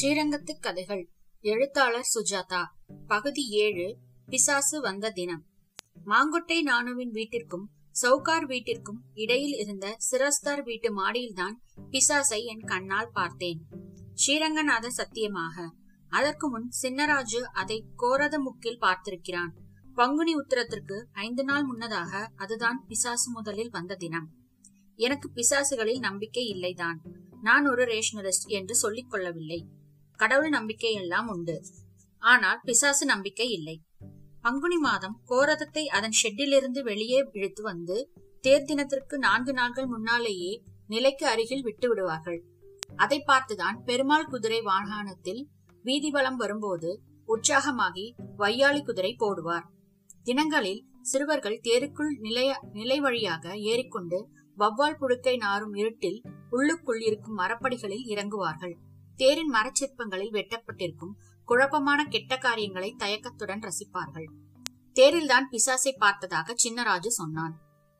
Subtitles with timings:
[0.00, 1.10] ஸ்ரீரங்கத்து கதைகள்.
[1.40, 2.64] எழுத்தாளர் சுஜாதா.
[3.06, 3.96] பகுதி ஏழு.
[4.26, 5.46] பிசாசு வந்த தினம்.
[6.06, 7.70] மாங்கொட்டை நானுவின் வீட்டிற்கும்
[8.02, 11.54] சவுகார் வீட்டிற்கும் இடையில் இருந்த சிரஸ்தார் வீட்டு மாடியில்தான்
[11.90, 13.62] பிசாசை என் கண்ணால் பார்த்தேன்.
[14.26, 15.72] ஸ்ரீரங்கநாத சத்தியமாக.
[16.08, 19.50] அதற்கு முன் சின்னராஜு அதை கோரத முக்கில் பார்த்திருக்கிறான்.
[19.94, 24.30] பங்குனி உத்தரத்திற்கு ஐந்து நாள் முன்னதாக அதுதான் பிசாசு முதலில் வந்த தினம்.
[24.96, 26.96] எனக்கு பிசாசுகளில் நம்பிக்கை இல்லைதான்.
[27.42, 29.80] நான் ஒரு ரேஷனலிஸ்ட் என்று சொல்லிக் கொள்ளவில்லை.
[30.22, 31.56] கடவுள் நம்பிக்கை எல்லாம் உண்டு.
[32.22, 33.76] ஆனால் பிசாசு நம்பிக்கை இல்லை.
[34.42, 37.96] பங்குனி மாதம் கோரதத்தை அதன் ஷெட்டிலிருந்து வெளியே இழுத்து வந்து
[38.40, 40.52] தேர் தினத்திற்கு நான்கு நாட்கள் முன்னாலேயே
[40.86, 42.40] நிலைக்கு அருகில் விட்டு விடுவார்கள்.
[42.96, 45.42] அதை பார்த்துதான் பெருமாள் குதிரை வாகனத்தில்
[45.84, 46.90] வீதி வலம் வரும்போது
[47.28, 48.06] உற்சாகமாகி
[48.38, 49.66] வையாளி குதிரை போடுவார்.
[50.22, 54.18] தினங்களில் சிறுவர்கள் தேருக்குள் நிலைய நிலை வழியாக ஏறிக்கொண்டு
[54.56, 56.18] வவ்வால் புழுக்கை நாரும் இருட்டில்
[56.50, 58.74] உள்ளுக்குள் இருக்கும் மரப்படிகளில் இறங்குவார்கள்.
[59.22, 61.12] தேரின் மரச்சிற்பங்களில் வெட்டப்பட்டிருக்கும்
[61.44, 64.26] குழப்பமான கெட்ட காரியங்களை தயக்கத்துடன் ரசிப்பார்கள்.
[64.94, 67.54] தேரில்தான் பிசாசை பார்த்ததாக சின்னராஜு சொன்னான்.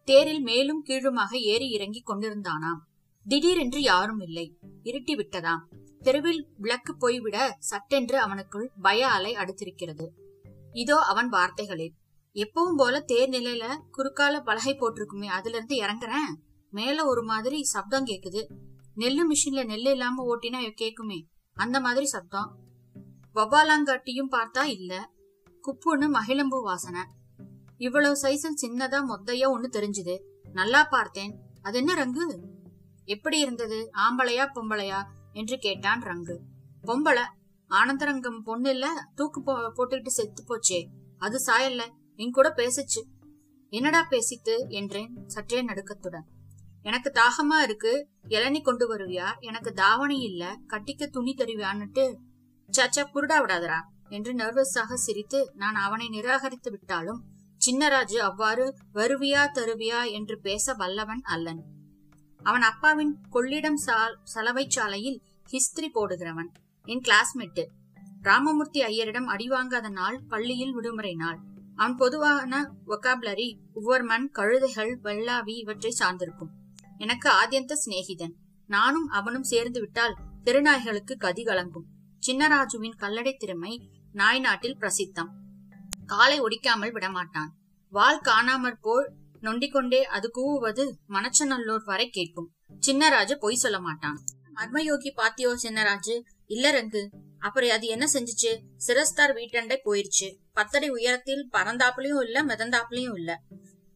[0.05, 2.81] தேரில் மேலும் கீழுமாக ஏறி இறங்கி கொண்டிருந்தானாம்.
[3.27, 4.59] திடீரென்று யாரும் இல்லை.
[4.85, 5.63] இருட்டி விட்டதாம்
[6.01, 10.09] தெருவில் விளக்கு போய்விட சட்டென்று அவனுக்குள் பய அலை அடுத்திருக்கிறது.
[10.73, 11.95] இதோ அவன் வார்த்தைகளில்
[12.37, 13.65] எப்பவும் போல தேர் நிலையில
[13.99, 16.33] குறுக்கால பலகை போட்டிருக்குமே அதுல இருந்து இறங்குறேன்.
[16.71, 18.43] மேல ஒரு மாதிரி சப்தம் கேக்குது.
[18.97, 21.25] நெல்லு மிஷின்ல நெல்லு இல்லாம ஓட்டினா கேக்குமே.
[21.55, 22.59] அந்த மாதிரி சத்தம்.
[23.35, 25.11] வவ்வாலாங்காட்டியும் பார்த்தா இல்ல.
[25.67, 27.03] குப்புன்னு மகிழம்பூ வாசனை.
[27.77, 30.23] இவ்வளவு சைஸில் சின்னதா மொத்தையா ஒண்ணு தெரிஞ்சுது.
[30.53, 31.39] நல்லா பார்த்தேன்.
[31.63, 32.39] அது என்ன ரங்கு?
[33.05, 33.91] எப்படி இருந்தது?
[33.95, 35.05] ஆம்பளையா பொம்பளையா?
[35.33, 36.39] என்று கேட்டான் ரங்கு.
[36.83, 37.23] பொம்பளை.
[37.71, 39.09] ஆனந்தரங்கம் பொண்ணு இல்ல.
[39.15, 40.87] தூக்கு போ போட்டுக்கிட்டு செத்து போச்சே.
[41.19, 41.83] அது சாயல்ல.
[42.17, 43.03] என் கூட பேசுச்சு.
[43.69, 44.67] என்னடா பேசித்து?
[44.69, 46.25] என்றேன் சற்றே நடுக்கத்துடன்.
[46.83, 47.93] எனக்கு தாகமா இருக்கு.
[48.29, 49.29] இளநி கொண்டு வருவியா?
[49.39, 50.57] எனக்கு தாவணி இல்ல.
[50.69, 52.05] கட்டிக்க துணி தருவியான்னுட்டு
[52.73, 57.21] சச்சா புருடா விடாதரா என்று நர்வஸாக சிரித்து நான் அவனை நிராகரித்து விட்டாலும்
[57.61, 58.65] சின்னராஜு அவ்வாறு
[58.95, 61.63] வருவியா தருவியா என்று பேச வல்லவன் அல்லன்.
[62.43, 63.81] அவன் அப்பாவின் கொள்ளிடம்
[64.23, 66.51] சலவை சாலையில் ஹிஸ்திரி போடுகிறவன்
[66.87, 67.65] என் கிளாஸ்மேட்டு
[68.23, 71.39] ராமமூர்த்தி ஐயரிடம் அடிவாங்காத நாள் பள்ளியில் விடுமுறை நாள்.
[71.77, 76.53] அவன் பொதுவான ஒகாபுலரி உவர்மன் கழுதைகள் வெள்ளாவி இவற்றை சார்ந்திருக்கும்.
[76.99, 78.33] எனக்கு ஆதியந்த சிநேகிதன்.
[78.67, 81.89] நானும் அவனும் சேர்ந்து விட்டால் திருநாய்களுக்கு கதி கலங்கும்.
[82.27, 85.29] சின்னராஜுவின் கல்லடை திறமை நாய் நாட்டில் பிரசித்தம்.
[86.07, 87.51] காலை ஒடிக்காமல் விடமாட்டான்.
[87.89, 92.53] வால் காணாமற் போல் நொண்டிக்கொண்டே அது கூவுவது மணச்சநல்லூர் வரை கேட்கும்.
[92.87, 94.19] சின்னராஜு பொய் சொல்ல மாட்டான்.
[94.55, 97.09] மர்மயோகி பாத்தியோ சின்னராஜு இல்ல ரங்கு
[97.39, 98.61] அப்புறம் அது என்ன செஞ்சுச்சு?
[98.77, 100.37] சிரஸ்தார் வீட்டண்டை போயிருச்சு.
[100.53, 103.41] பத்தடி உயரத்தில் பறந்தாப்புலயும் இல்ல மிதந்தாப்புலயும் இல்ல.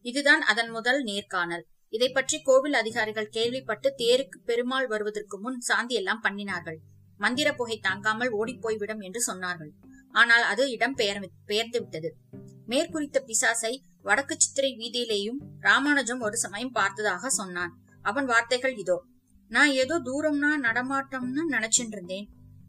[0.01, 1.67] இதுதான் அதன் முதல் நேர்காணல்.
[1.89, 6.79] இதை பற்றி கோவில் அதிகாரிகள் கேள்விப்பட்டு தேருக்கு பெருமாள் வருவதற்கு முன் சாந்தி எல்லாம் பண்ணினார்கள்.
[7.17, 9.71] மந்திர புகை தாங்காமல் ஓடிப்போய்விடும் என்று சொன்னார்கள்.
[10.11, 12.09] ஆனால் அது இடம் பெயர் பெயர்ந்து விட்டது.
[12.65, 17.73] மேற்குறித்த பிசாசை வடக்கு சித்திரை வீதியிலேயும் ராமானுஜம் ஒரு சமயம் பார்த்ததாக சொன்னான்.
[18.01, 18.97] அவன் வார்த்தைகள் இதோ.
[19.51, 22.27] நான் ஏதோ தூரம்னா நடமாட்டம்னு நினைச்சிட்டு இருந்தேன்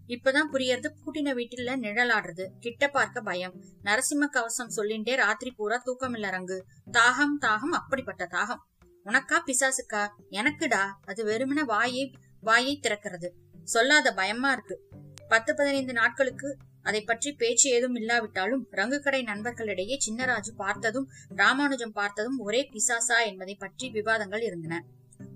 [0.09, 2.45] இப்பதான் புரியறது பூட்டின வீட்டுல நிழலாடுறது.
[2.61, 3.55] கிட்ட பார்க்க பயம்.
[3.83, 6.59] நரசிம்ம கவசம் சொல்லிண்டே ராத்திரி பூரா தூக்கம் இல்ல ரங்கு.
[6.93, 8.62] தாகம் தாகம் அப்படிப்பட்ட தாகம்.
[9.08, 10.08] உனக்கா பிசாசுக்கா?
[10.30, 10.84] எனக்குடா.
[11.06, 13.28] அது வெறுமன வாயை வாயை திறக்கிறது.
[13.64, 14.88] சொல்லாத பயமா இருக்கு.
[15.28, 22.38] பத்து பதினைந்து நாட்களுக்கு அதை பற்றி பேச்சு ஏதும் இல்லாவிட்டாலும் ரங்கு கடை நண்பர்களிடையே சின்னராஜு பார்த்ததும் ராமானுஜம் பார்த்ததும்
[22.38, 24.84] ஒரே பிசாசா என்பதை பற்றி விவாதங்கள் இருந்தன.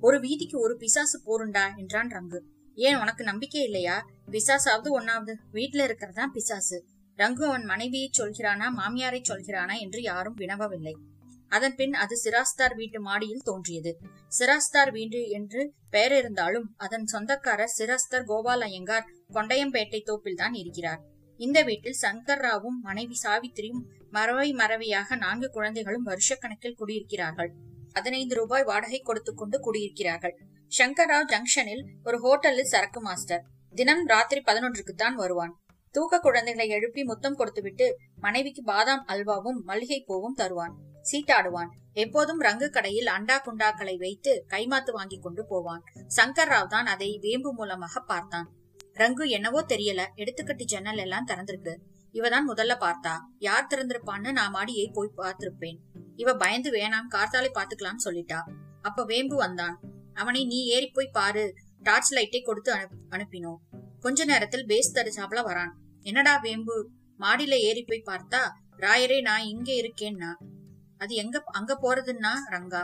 [0.00, 1.76] ஒரு வீதிக்கு ஒரு பிசாசு போருண்டா?
[1.76, 2.40] என்றான் ரங்கு.
[2.74, 4.06] ஏன் உனக்கு நம்பிக்கை இல்லையா?
[4.30, 6.84] பிசாசாவது ஒன்னாவது வீட்டுல இருக்கிறதா பிசாசு.
[7.16, 10.94] ரங்கு அவன் மனைவியை சொல்கிறானா மாமியாரை சொல்கிறானா என்று யாரும் வினவவில்லை.
[11.56, 13.92] அதன் பின் அது சிராஸ்தார் வீட்டு மாடியில் தோன்றியது.
[14.36, 15.62] சிராஸ்தார் வீடு என்று
[15.94, 21.00] பெயர் இருந்தாலும் அதன் சொந்தக்காரர் சிராஸ்தர் கோபால் ஐயங்கார் கொண்டையம்பேட்டை தோப்பில் தான் இருக்கிறார்.
[21.40, 23.82] இந்த வீட்டில் சங்கர் ராவும் மனைவி சாவித்திரியும்
[24.16, 27.50] மறவை மறவையாக நான்கு குழந்தைகளும் வருஷக்கணக்கில் குடியிருக்கிறார்கள்.
[27.96, 30.34] பதினைந்து ரூபாய் வாடகை கொடுத்து கொண்டு குடியிருக்கிறார்கள்.
[30.78, 33.43] சங்கர்ராவ் ஜங்ஷனில் ஒரு ஹோட்டலில் சரக்கு மாஸ்டர்.
[33.75, 35.52] தினம் ராத்திரி பதினொன்றுக்கு தான் வருவான்.
[35.94, 40.75] தூக்க குழந்தைகளை எழுப்பி முத்தம் கொடுத்துவிட்டு மனைவிக்கு பாதாம் அல்வாவும் மல்லிகை பூவும் தருவான்.
[41.10, 41.69] சீட்டாடுவான்.
[41.93, 45.82] எப்போதும் ரங்கு கடையில் அண்டா குண்டாக்களை வைத்து கைமாத்து வாங்கி கொண்டு போவான்.
[46.16, 48.50] சங்கர் ராவ் தான் அதை வேம்பு மூலமாக பார்த்தான்.
[48.94, 50.06] ரங்கு என்னவோ தெரியல.
[50.16, 51.76] எடுத்துக்கட்டி ஜன்னல் எல்லாம் திறந்திருக்கு.
[52.12, 53.19] இவதான் முதல்ல பார்த்தா.
[53.38, 55.78] யார் திறந்திருப்பான்னு நான் மாடியை போய் பார்த்திருப்பேன்.
[56.16, 58.40] இவ பயந்து வேணாம் கார்த்தாலே பாத்துக்கலாம்னு சொல்லிட்டா.
[58.82, 59.81] அப்ப வேம்பு வந்தான்.
[60.14, 61.54] அவனை நீ ஏறி போய் பாரு.
[61.78, 62.75] டார்ச் லைட்டை கொடுத்து
[63.10, 63.56] அனுப்பினோம்.
[64.00, 65.72] கொஞ்ச நேரத்தில் பேஸ் தரிசாப்ல வரான்.
[66.00, 66.90] என்னடா வேம்பு?
[67.19, 68.40] மாடியில ஏறி போய் பார்த்தா
[68.76, 70.31] ராயரே நான் இங்க இருக்கேன்னா?
[71.02, 72.82] அது எங்க அங்க போறதுன்னா ரங்கா.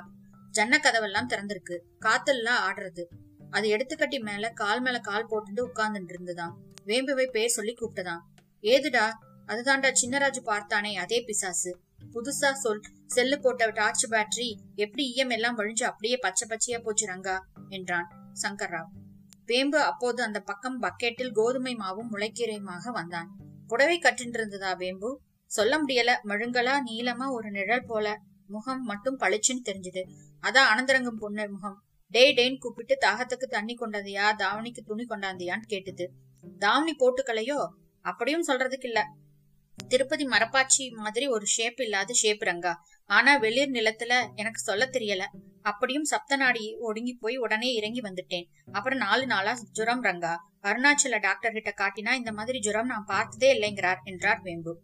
[0.51, 1.75] ஜன்ன கதவெல்லாம் திறந்திருக்கு.
[2.01, 3.05] காத்தெல்லாம் ஆடுறது.
[3.51, 6.55] அது எடுத்துக்கட்டி மேல கால் மேல கால் போட்டுட்டு உட்கார்ந்துட்டு இருந்துதான்
[6.87, 8.23] வேம்புவை பேர் சொல்லி கூப்பிட்டதான்.
[8.63, 9.07] ஏதுடா?
[9.47, 11.71] அதுதான்டா சின்னராஜு பார்த்தானே அதே பிசாசு.
[12.13, 17.37] புதுசா சொல் செல்லு போட்ட டார்ச் பேட்டரி எப்படி ஈயம் எல்லாம் வழிஞ்சு அப்படியே பச்சை பச்சையா போச்சு ரங்கா
[17.69, 18.09] என்றான்
[18.43, 18.91] சங்கர்ராவ்.
[19.47, 23.31] வேம்பு அப்போது அந்த பக்கம் பக்கெட்டில் கோதுமை மாவும் முளைக்கீரையுமாக வந்தான்.
[23.67, 25.11] புடவை கட்டின்றிருந்ததா வேம்பு?
[25.49, 26.11] சொல்ல முடியல.
[26.25, 30.03] மழுங்கலா நீளமா ஒரு நிழல் போல முகம் மட்டும் பளிச்சுன்னு தெரிஞ்சது.
[30.43, 31.83] அதான் அனந்தரங்கம் பொண்ணு முகம்.
[32.11, 36.07] டே டேன்னு கூப்பிட்டு தாகத்துக்கு தண்ணி கொண்டாந்தியா தாவணிக்கு துணி கொண்டாந்தியான்னு கேட்டுது.
[36.59, 37.69] தாவணி போட்டுக்கலையோ?
[38.01, 39.07] அப்படியும் சொல்றதுக்கு இல்ல
[39.89, 42.75] திருப்பதி மரப்பாச்சி மாதிரி ஒரு ஷேப் இல்லாத ஷேப் ரங்கா.
[43.07, 45.25] ஆனா வெளிர் நிலத்துல எனக்கு சொல்ல தெரியல.
[45.63, 48.47] அப்படியும் சப்த நாடி ஒடுங்கி போய் உடனே இறங்கி வந்துட்டேன்.
[48.73, 50.37] அப்புறம் நாலு நாளா ஜுரம் ரங்கா.
[50.63, 54.81] அருணாச்சல டாக்டர் கிட்ட காட்டினா இந்த மாதிரி ஜுரம் நான் பார்த்ததே இல்லைங்கிறார் என்றார் வேம்பு.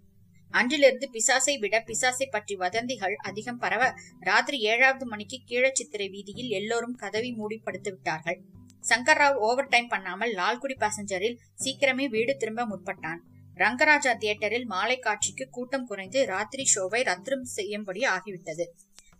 [0.59, 3.83] அன்றிலிருந்து பிசாசை விட பிசாசை பற்றி வதந்திகள் அதிகம் பரவ
[4.21, 8.39] ராத்திரி ஏழாவது மணிக்கு கீழச்சித்திரை வீதியில் எல்லோரும் கதவி மூடி படுத்து விட்டார்கள்.
[8.85, 13.21] சங்கர்ராவ் ஓவர் டைம் பண்ணாமல் லால்குடி பாசஞ்சரில் சீக்கிரமே வீடு திரும்ப முற்பட்டான்.
[13.57, 18.65] ரங்கராஜா தியேட்டரில் மாலை காட்சிக்கு கூட்டம் குறைந்து ராத்திரி ஷோவை ரத்திரம் செய்யும்படி ஆகிவிட்டது.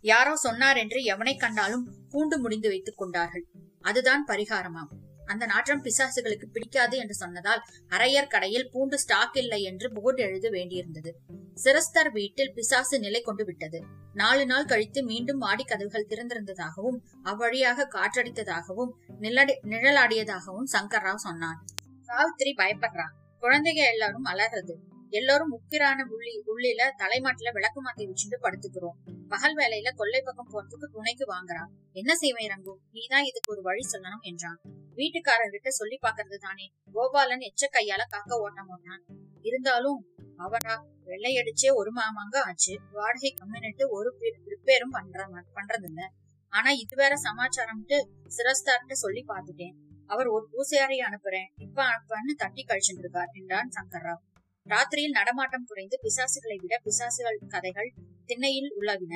[0.01, 3.45] யாரோ சொன்னார் என்று எவனை கண்டாலும் பூண்டு முடிந்து வைத்துக் கொண்டார்கள்.
[3.81, 4.91] அதுதான் பரிகாரமாம்.
[5.25, 11.11] அந்த நாற்றம் பிசாசுகளுக்கு பிடிக்காது என்று சொன்னதால் அரையர் கடையில் பூண்டு ஸ்டாக் இல்லை என்று போர்டு எழுத வேண்டியிருந்தது.
[11.53, 13.83] சிரஸ்தர் வீட்டில் பிசாசு நிலை கொண்டு விட்டது.
[14.13, 21.65] நாலு நாள் கழித்து மீண்டும் மாடி கதவுகள் திறந்திருந்ததாகவும் அவ்வழியாக காற்றடித்ததாகவும் நிழடி நிழலாடியதாகவும் சங்கர்ராவ் சொன்னான்.
[22.01, 23.13] சாவித்திரி பயப்படுறான்.
[23.41, 24.75] குழந்தைங்க எல்லாரும் அலறது.
[25.09, 29.14] எல்லாரும் உக்கிரான உள்ளி உள்ளில தலைமாட்டில விளக்கு மாத்தி வச்சுட்டு படுத்துக்கிறோம்.
[29.27, 32.73] பகல் வேலையில கொள்ளை பக்கம் போறதுக்கு துணைக்கு வாங்குறான் என்ன செய்வேன் ரங்கு?
[32.91, 34.59] நீதான் இதுக்கு ஒரு வழி சொல்லணும் என்றான்.
[34.95, 36.67] வீட்டுக்காரர்கிட்ட சொல்லி பாக்குறது தானே.
[36.93, 39.03] கோபாலன் எச்ச கையால காக்க ஓட்டம் ஓட்டான்
[39.41, 39.99] இருந்தாலும்
[40.37, 40.75] அவனா?
[41.05, 42.79] வெள்ளையடிச்சே ஒரு மாமாங்க ஆச்சு.
[42.91, 44.09] வாடகை கம்மின்ட்டு ஒரு
[44.45, 46.11] ரிப்பேரும் பண்ற பண்றது இல்ல
[46.53, 47.97] ஆனா இது வேற சமாச்சாரம்ட்டு
[48.37, 49.75] சிரஸ்தார்கிட்ட சொல்லி பாத்துட்டேன்
[50.07, 51.49] அவர் ஒரு பூசையாரை அனுப்புறேன்.
[51.57, 54.21] இப்ப அனுப்பன்னு தட்டி கழிச்சுட்டு இருக்கார் என்றான் சங்கர்ராவ்.
[54.69, 57.89] ராத்திரியில் நடமாட்டம் குறைந்து பிசாசுகளை விட பிசாசுகள் கதைகள்
[58.29, 59.13] திண்ணையில் உலவின.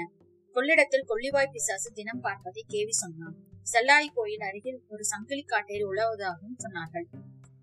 [0.56, 3.36] கொள்ளிடத்தில் கொள்ளிவாய் பிசாசு தினம் பார்ப்பதை கேவி சொன்னான்.
[3.72, 7.08] செல்லாய் கோயில் அருகில் ஒரு சங்கிலி காட்டேரி உழவுவதாகவும் சொன்னார்கள்.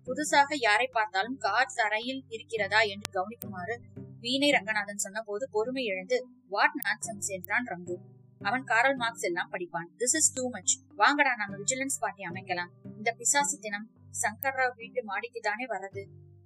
[0.07, 3.75] புதுசாக யாரை பார்த்தாலும் கார் தரையில் இருக்கிறதா என்று கவனிக்குமாறு
[4.19, 6.17] வீணை ரங்கநாதன் சொன்ன போது பொறுமை இழந்து
[6.53, 7.97] வாட் நான்சன்ஸ் என்றான் ரங்கு.
[8.41, 9.89] அவன் காரல் மார்க்ஸ் எல்லாம் படிப்பான்.
[9.99, 12.71] திஸ் இஸ் டூ மச் வாங்கடா நாங்க விஜிலன்ஸ் பார்ட்டி அமைக்கலாம்.
[12.97, 13.87] இந்த பிசாசு தினம்
[14.23, 16.03] சங்கர்ராவ் வீட்டு மாடிக்கு தானே வர்றது.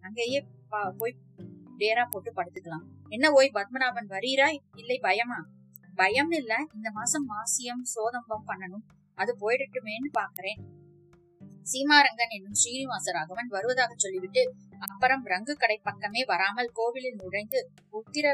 [0.07, 0.39] அங்கேயே
[0.99, 1.15] போய்
[1.81, 2.85] டேரா போட்டு படுத்துக்கலாம்.
[3.09, 5.39] என்ன ஓய் பத்மநாபன் வரீராய் இல்லை பயமா?
[5.95, 8.85] பயம் இல்ல இந்த மாசம் மாசியம் சோதம்பம் பண்ணணும்.
[9.17, 10.61] அது போயிடட்டுமேன்னு பாக்குறேன்.
[11.71, 14.43] சீமாரங்கன் என்னும் ஸ்ரீனிவாச ராகவன் வருவதாக சொல்லிவிட்டு
[14.79, 17.59] அப்புறம் ரங்கு கடை பக்கமே வராமல் கோவிலில் நுழைந்து
[17.91, 18.27] உத்திர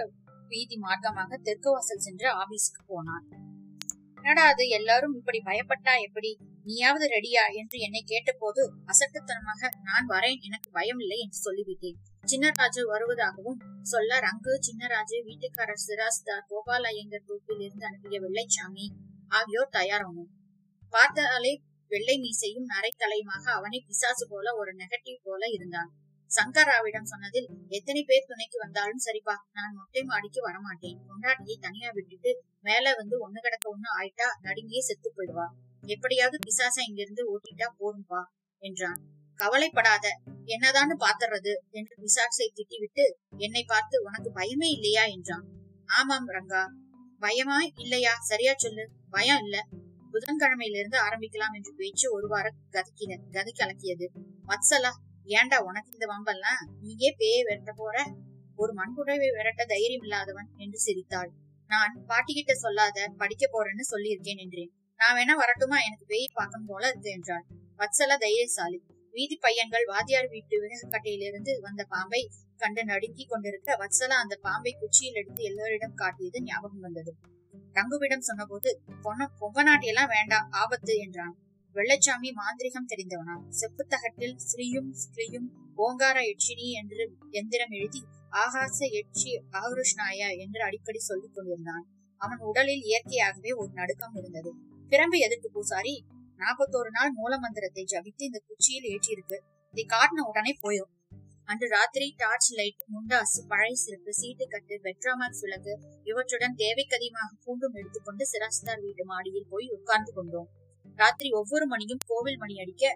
[0.47, 3.25] வீதி மார்க்கமாக தெற்கு வாசல் சென்று ஆபீஸ்க்கு போனான்.
[4.15, 4.63] என்னடா அது?
[4.67, 6.31] எல்லாரும் இப்படி பயப்பட்டா எப்படி?
[6.68, 8.62] நீயாவது ரெடியா என்று என்னை கேட்டபோது
[8.92, 11.98] அசட்டுத்தனமாக நான் வரேன் எனக்கு பயம் இல்லை என்று சொல்லிவிட்டேன்.
[12.31, 13.60] சின்னராஜு வருவதாகவும்
[13.92, 18.88] சொல்ல ரங்கு சின்னராஜு வீட்டுக்காரர் சிராஸ்தார் கோபால ஐயங்கர் தோப்பில் இருந்து அனுப்பிய வெள்ளைச்சாமி
[19.38, 20.31] ஆகியோர் தயாரானோம்.
[20.94, 21.54] பார்த்தாலே
[21.92, 25.90] வெள்ளை மீசையும் நரைத்தலையுமாக அவனை பிசாசு போல ஒரு நெகட்டிவ் போல இருந்தான்.
[26.31, 27.48] சங்கராவிடம் சொன்னதில்
[27.78, 30.98] எத்தனை பேர் துணைக்கு வந்தாலும் சரிப்பா நான் மொட்டை மாடிக்கு வரமாட்டேன்.
[31.10, 32.34] கொண்டாட்டியை தனியா விட்டுட்டு
[32.69, 35.48] மேல வந்து ஒண்ணு கிடக்க ஒண்ணு ஆயிட்டா நடுங்கியே செத்து போயிடுவா.
[35.88, 38.21] எப்படியாவது பிசாசா இங்கிருந்து ஓட்டிட்டா போரும்பா
[38.64, 39.00] என்றான்.
[39.35, 40.06] கவலைப்படாத
[40.45, 43.06] என்னதான்னு பாத்துறது என்று பிசாசை திட்டிவிட்டு
[43.38, 45.04] என்னை பார்த்து உனக்கு பயமே இல்லையா?
[45.06, 45.45] என்றான்.
[45.85, 46.64] ஆமாம் ரங்கா.
[47.19, 47.57] பயமா?
[47.76, 48.14] இல்லையா?
[48.19, 48.90] சரியா சொல்லு.
[49.09, 49.57] பயம் இல்ல.
[50.14, 54.07] புதன்கிழமையிலிருந்து ஆரம்பிக்கலாம் என்று பேச்சு ஒரு வாரம் கதக்கின கதை கலக்கியது
[54.47, 54.92] வத்சலா
[55.23, 56.61] ஏண்டா உனக்கு இந்த வம்பெல்லாம்?
[56.81, 58.06] நீயே பேய விரட்ட போற?
[58.56, 61.31] ஒரு மண்புடவை விரட்ட தைரியம் இல்லாதவன் என்று சிரித்தாள்.
[61.69, 64.71] நான் பாட்டிக்கிட்ட சொல்லாத படிக்க போறேன்னு சொல்லியிருக்கேன் என்றேன்.
[64.99, 65.77] நான் வேணா வரட்டுமா?
[65.80, 67.45] எனக்கு பேய் பார்க்கும் போல இருந்து என்றாள்.
[67.77, 68.83] வத்சல தைரியசாலி.
[69.11, 75.44] வீதி பையன்கள் வாத்தியார் வீட்டு விறகுக்கட்டையிலிருந்து வந்த பாம்பை கண்டு நடுங்கி கொண்டிருக்க வத்சலா அந்த பாம்பை குச்சியில் எடுத்து
[75.44, 77.16] எல்லோரிடம் காட்டியது ஞாபகம் வந்தது.
[77.73, 81.35] தங்குவிடம் சொன்னபோது பொன்ன பொங்கநாட்டியெல்லாம் வேண்டாம் ஆபத்து என்றான்.
[81.75, 88.01] வெள்ளச்சாமி மாந்திரிகம் தெரிந்தவனா செப்பு தகட்டில் ஸ்ரீயும் ஸ்ரீயும் ஓங்கார எட்சினி என்று எந்திரம் எழுதி
[88.31, 91.85] ஆகாச எட்சி ஆகருஷ்ணாயா என்று அடிக்கடி சொல்லிக் கொண்டிருந்தான்.
[92.21, 94.54] அவன் உடலில் இயற்கையாகவே ஒரு நடுக்கம் இருந்தது.
[94.91, 95.94] பிரம்பு எதுக்கு பூசாரி
[96.41, 99.37] நாற்பத்தோரு நாள் மூல மந்திரத்தை ஜபித்து இந்த குச்சியில் ஏற்றியிருக்கு.
[99.73, 100.91] இதை காட்டின உடனே போயும்.
[101.49, 105.73] அன்று ராத்திரி டார்ச் லைட் முண்டாசு பழைய சிறப்பு சீட்டு கட்டு பெட்ராமாக்ஸ் விளக்கு
[106.09, 110.49] இவற்றுடன் தேவைக்கதிகமாக பூண்டும் எடுத்துக்கொண்டு சிராஸ்தார் வீட்டு மாடியில் போய் உட்கார்ந்து கொண்டோம்.
[110.99, 112.94] ராத்திரி ஒவ்வொரு மணியும் கோவில் மணி அடிக்க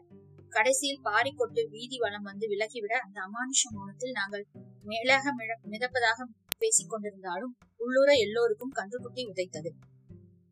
[0.56, 4.46] கடைசியில் பாரி கொட்டு வீதி வளம் வந்து விலகிவிட அந்த அமானுஷ மௌனத்தில் நாங்கள்
[4.90, 5.34] மேலாக
[5.74, 6.20] மிதப்பதாக
[6.62, 9.72] பேசிக் கொண்டிருந்தாலும் உள்ளூர எல்லோருக்கும் கன்றுக்குட்டி உதைத்தது.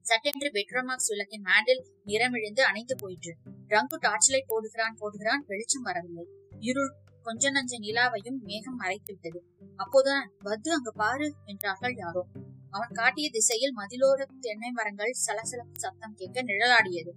[0.09, 3.33] சட்டென்று பெட்ரோமாக்ஸ் சுலக்கின் மேண்டில் நிறமிழிந்து அணைந்து போயிற்று.
[3.67, 6.25] ரங்கு டார்ச் லைட் போடுகிறான் போடுகிறான் வெளிச்சம் வரவில்லை.
[6.59, 6.93] இருள்
[7.25, 9.39] கொஞ்ச நஞ்ச நிலாவையும் மேகம் மறைத்து விட்டது
[9.79, 12.23] அப்போதான் பத்து அங்கு பாரு என்றார்கள் யாரோ.
[12.69, 17.11] அவன் காட்டிய திசையில் மதிலோர தென்னை மரங்கள் சலசலப்பு சத்தம் கேட்க நிழலாடியது.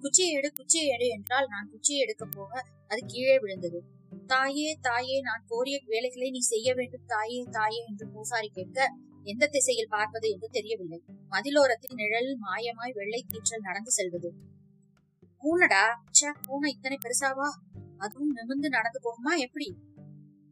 [0.00, 2.52] குச்சியை எடு குச்சியை எடு என்றால் நான் குச்சியை எடுக்க போக
[2.86, 3.80] அது கீழே விழுந்தது.
[4.26, 8.78] தாயே தாயே நான் கோரிய வேலைகளை நீ செய்ய வேண்டும் தாயே தாயே என்று பூசாரி கேட்க
[9.22, 11.00] எந்த திசையில் பார்ப்பது என்று தெரியவில்லை.
[11.32, 14.30] மதிலோரத்தில் நிழலில் மாயமாய் வெள்ளை தீற்றல் நடந்து செல்வது.
[15.42, 17.48] பூனடா சே பூனை இத்தனை பெருசாவா
[17.98, 19.68] அதுவும் நிமிர்ந்து நடந்து போகுமா எப்படி?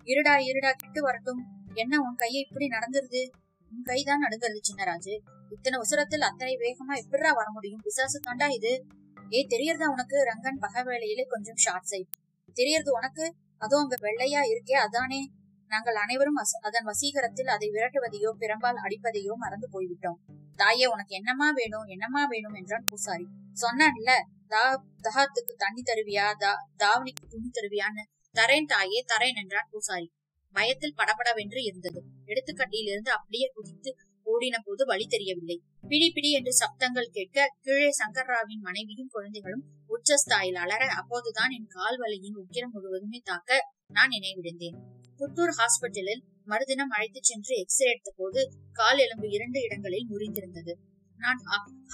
[0.04, 1.42] இருடா இருடா கிட்டு வரட்டும்.
[1.74, 3.30] என்ன உன் கையை இப்படி நடந்துருது?
[3.72, 5.18] உன் கைதான் நடுங்கிறது சின்னராஜு.
[5.50, 7.80] இத்தனை உசரத்தில் அத்தனை வேகமா எப்படிடா வர முடியும்?
[7.82, 8.86] பிசாசு தாண்டா இது.
[9.30, 10.16] ஏய் தெரியறதா உனக்கு?
[10.24, 12.16] ரங்கன் பக வேலையிலே கொஞ்சம் ஷார்ட் சைட்
[12.52, 13.34] தெரியறது உனக்கு?
[13.58, 15.30] அதுவும் அங்க வெள்ளையா இருக்கே அதானே.
[15.66, 20.18] நாங்கள் அனைவரும் அதன் வசீகரத்தில் அதை விரட்டுவதையோ பிறம்பால் அடிப்பதையோ மறந்து போய்விட்டோம்.
[20.56, 21.84] தாயே உனக்கு என்னமா வேணும்?
[21.84, 22.54] என்னமா வேணும்?
[22.54, 23.26] என்றான் பூசாரி.
[23.60, 24.12] சொன்னான்ல
[24.46, 26.34] தா தகாத்துக்கு தண்ணி தருவியா?
[26.36, 28.04] தா தாவணிக்கு துணி தருவியான்னு.
[28.34, 30.12] தரேன் தாயே தரேன் என்றான் பூசாரி.
[30.52, 32.00] பயத்தில் படபடவென்று இருந்தது.
[32.26, 33.94] எடுத்துக்கட்டியிலிருந்து அப்படியே குதித்து
[34.26, 35.62] ஓடின போது வழி தெரியவில்லை.
[35.88, 42.38] பிடி பிடி என்று சப்தங்கள் கேட்க கீழே சங்கர்ராவின் மனைவியும் குழந்தைகளும் உச்சஸ்தாயில் அலற அப்போதுதான் என் கால் வலியின்
[42.38, 44.78] உக்கிரம் முழுவதுமே தாக்க நான் நினைவிடுந்தேன்
[45.18, 48.40] புத்தூர் ஹாஸ்பிட்டலில் மறுதினம் அழைத்துச் சென்று எக்ஸ்ரே எடுத்த போது
[48.78, 50.72] கால் எலும்பு இரண்டு இடங்களில் முறிந்திருந்தது.
[51.20, 51.40] நான்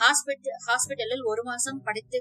[0.01, 2.19] ஹாஸ்பிட்டல் ஹாஸ்பிட்டலில் ஒரு மாசம் படித்து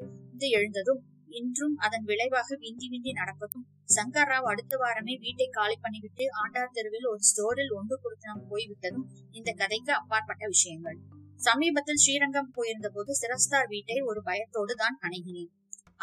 [0.57, 1.01] எழுந்ததும்
[1.39, 3.65] இன்றும் அதன் விளைவாக விந்தி விந்தி நடப்பதும்
[3.95, 9.05] சங்கர் ராவ் அடுத்த வாரமே வீட்டை காலி பண்ணிவிட்டு ஆண்டார் தெருவில் ஒரு ஸ்டோரில் ஒன்று கொடுத்து நாம் போய்விட்டதும்
[9.37, 10.97] இந்த கதைக்கு அப்பாற்பட்ட விஷயங்கள்.
[11.39, 15.51] சமீபத்தில் ஸ்ரீரங்கம் போயிருந்த போது சிரஸ்தார் வீட்டை ஒரு பயத்தோடு தான் அணுகினேன்.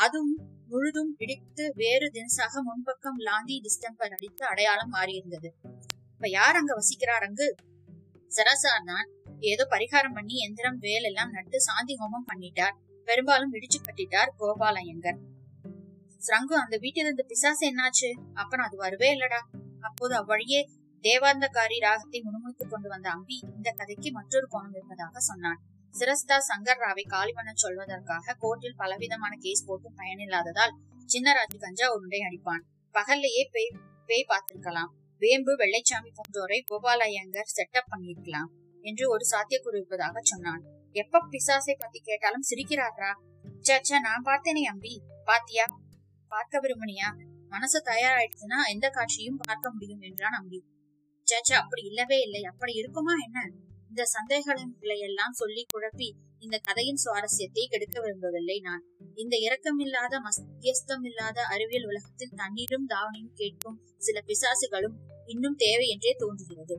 [0.04, 0.34] அதுவும்
[0.72, 5.48] முழுதும் இடித்து வேறு தினசாக முன்பக்கம் லாந்தி டிஸ்டம்பர் அடித்து அடையாளம் மாறியிருந்தது.
[6.22, 7.54] இப்ப யார் அங்க வசிக்கிறார் அங்கு?
[8.30, 9.06] சராசார் தான்
[9.40, 12.74] ஏதோ பரிகாரம் பண்ணி எந்திரம் வேல் எல்லாம் நட்டு சாந்தி ஹோமம் பண்ணிட்டார்.
[13.04, 15.18] பெரும்பாலும் இடிச்சு கட்டிட்டார் கோபாலயங்கர்.
[16.18, 18.32] ஸ்ரங்கு அந்த வீட்டிலிருந்து இருந்த பிசாசு என்னாச்சு?
[18.34, 19.40] அப்புறம் அது வரவே இல்லடா.
[19.80, 20.68] அப்போது அவ்வழியே
[21.00, 25.60] தேவாந்தகாரி ராகத்தை முணுமுணுத்துக் கொண்டு வந்த அம்பி இந்த கதைக்கு மற்றொரு கோணம் இருப்பதாக சொன்னான்.
[25.94, 30.74] சிரஸ்தா சங்கர் ராவை காலி பண்ண சொல்வதற்காக கோர்ட்டில் பலவிதமான கேஸ் போட்டு பயனில்லாததால்
[31.12, 32.64] சின்னராஜு கஞ்சா உருண்டை அடிப்பான்.
[32.94, 33.76] பகல்லையே பேய்
[34.06, 34.92] பேய் பார்த்திருக்கலாம்.
[35.22, 38.50] வேம்பு வெள்ளைச்சாமி போன்றோரை கோபாலயங்கர் செட்டப் பண்ணியிருக்கலாம்
[38.84, 40.62] என்று ஒரு சாத்தியக்கூறு இருப்பதாக சொன்னான்.
[40.92, 43.12] எப்ப பிசாசை பத்தி கேட்டாலும் சிரிக்கிறாரா
[43.68, 44.94] சச்சா நான் பார்த்தேனே அம்பி.
[45.24, 45.64] பாத்தியா?
[46.28, 47.08] பார்க்க விரும்பினியா?
[47.48, 50.60] மனசு தயாராயிடுச்சுன்னா எந்த காட்சியும் பார்க்க முடியும் என்றான் அம்பி.
[51.26, 52.42] சச்சா அப்படி இல்லவே இல்லை.
[52.44, 53.40] அப்படி இருக்குமா என்ன?
[53.88, 58.84] இந்த சந்தேகங்களை எல்லாம் சொல்லி குழப்பி இந்த கதையின் சுவாரஸ்யத்தை கெடுக்க விரும்பவில்லை நான்.
[59.14, 64.96] இந்த இரக்கமில்லாத மத்தியஸ்தமில்லாத அறிவியல் உலகத்தில் தண்ணீரும் தாவணியும் கேட்கும் சில பிசாசுகளும்
[65.32, 66.76] இன்னும் தேவை என்றே தோன்றுகிறது.